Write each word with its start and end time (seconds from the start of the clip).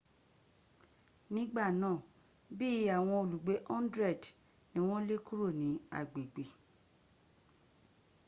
nigba 1.33 1.65
naa 1.81 2.03
bii 2.57 2.81
awon 2.95 3.17
olugbe 3.23 3.53
100 3.75 4.23
ni 4.71 4.79
won 4.87 5.01
le 5.09 5.15
kuro 5.25 5.47
ni 5.59 5.69
agbegbe 5.99 6.43